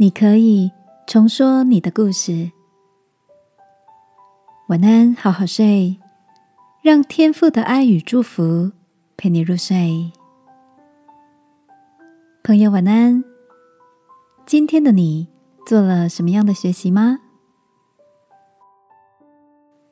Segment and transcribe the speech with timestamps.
[0.00, 0.70] 你可以
[1.08, 2.52] 重说你的故事。
[4.68, 5.98] 晚安，好好睡，
[6.80, 8.70] 让天父的爱与祝福
[9.16, 10.12] 陪你入睡。
[12.44, 13.24] 朋友，晚安。
[14.46, 15.26] 今天的你
[15.66, 17.18] 做了什么样的学习吗？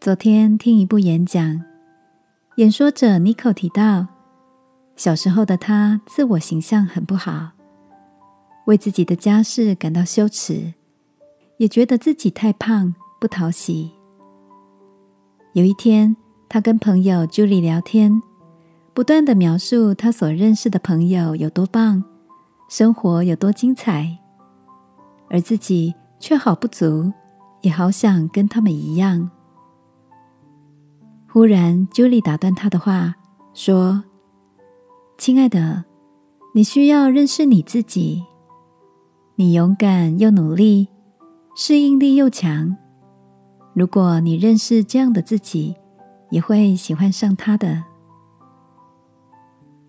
[0.00, 1.62] 昨天听一部演讲，
[2.56, 4.06] 演说者尼可提到，
[4.96, 7.50] 小时候的他自我形象很不好。
[8.70, 10.74] 为自己的家世感到羞耻，
[11.56, 13.90] 也觉得自己太胖不讨喜。
[15.54, 16.16] 有一天，
[16.48, 18.22] 他跟朋友 Julie 聊天，
[18.94, 22.04] 不断的描述他所认识的朋友有多棒，
[22.68, 24.16] 生活有多精彩，
[25.28, 27.12] 而自己却好不足，
[27.62, 29.28] 也好想跟他们一样。
[31.28, 33.16] 忽然，Julie 打断他的话，
[33.52, 34.04] 说
[35.18, 35.84] ：“亲爱的，
[36.54, 38.22] 你需要认识你自己。”
[39.40, 40.88] 你勇敢又努力，
[41.56, 42.76] 适应力又强。
[43.72, 45.74] 如果你认识这样的自己，
[46.28, 47.84] 也会喜欢上他的。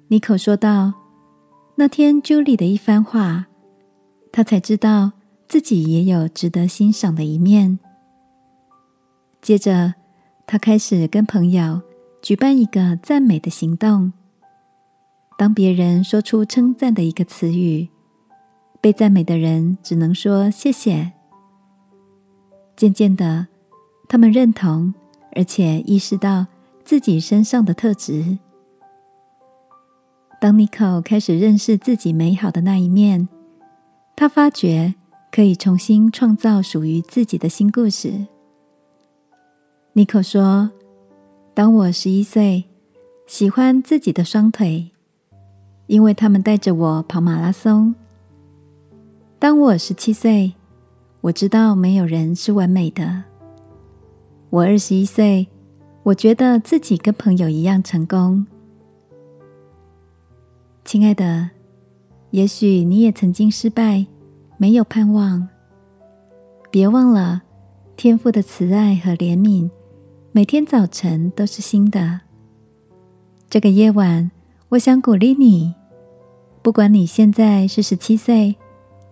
[0.07, 0.93] 妮可说道
[1.75, 3.47] ：“那天 Julie 的一番话，
[4.31, 5.11] 他才知道
[5.49, 7.77] 自己也有值得欣赏的一面。”
[9.43, 9.95] 接着，
[10.47, 11.81] 他开始跟朋友
[12.21, 14.13] 举办一个赞美的行动。
[15.37, 17.89] 当别人说出称赞的一个词语。
[18.81, 21.11] 被赞美的人只能说谢谢。
[22.75, 23.47] 渐渐的，
[24.09, 24.91] 他们认同，
[25.35, 26.47] 而且意识到
[26.83, 28.39] 自己身上的特质。
[30.39, 33.29] 当尼可开始认识自己美好的那一面，
[34.15, 34.95] 他发觉
[35.31, 38.25] 可以重新创造属于自己的新故事。
[39.93, 40.71] 尼可说
[41.53, 42.63] ：“当我十一岁，
[43.27, 44.89] 喜欢自己的双腿，
[45.85, 47.93] 因为他们带着我跑马拉松。”
[49.41, 50.53] 当我十七岁，
[51.21, 53.23] 我知道没有人是完美的。
[54.51, 55.47] 我二十一岁，
[56.03, 58.45] 我觉得自己跟朋友一样成功。
[60.85, 61.49] 亲爱的，
[62.29, 64.05] 也许你也曾经失败，
[64.57, 65.49] 没有盼望。
[66.69, 67.41] 别忘了，
[67.97, 69.67] 天父的慈爱和怜悯，
[70.31, 72.21] 每天早晨都是新的。
[73.49, 74.29] 这个夜晚，
[74.69, 75.73] 我想鼓励你，
[76.61, 78.55] 不管你现在是十七岁。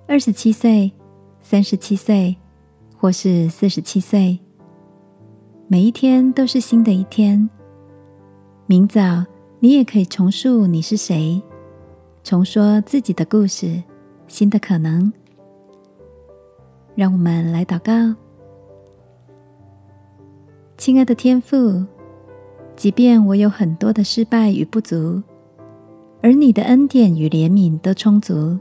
[0.10, 0.92] 二十七岁、
[1.40, 2.36] 三十七岁，
[2.98, 4.40] 或是四十七岁，
[5.68, 7.48] 每一天都是新的一天。
[8.66, 9.24] 明早，
[9.60, 11.40] 你也可以重述你是谁，
[12.24, 13.84] 重说自己的故事，
[14.28, 15.14] 新的可能。
[16.96, 18.16] 让我们来祷告，
[20.76, 21.86] 亲爱的天父，
[22.76, 25.22] 即便我有很多的失败与不足，
[26.24, 28.58] 而你的恩典与怜悯都充足。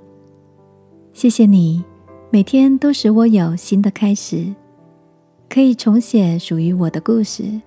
[1.18, 1.84] 谢谢你，
[2.30, 4.54] 每天都使我有新的开始，
[5.48, 7.60] 可以重写属于我的故事。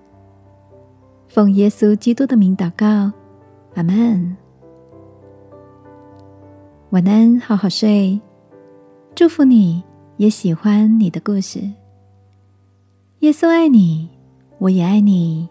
[1.28, 3.12] 奉耶稣基督的名祷告，
[3.74, 4.34] 阿门。
[6.92, 8.18] 晚安，好好睡。
[9.14, 9.82] 祝福你，
[10.16, 11.60] 也喜欢你的故事。
[13.18, 14.08] 耶稣爱你，
[14.60, 15.46] 我也爱你。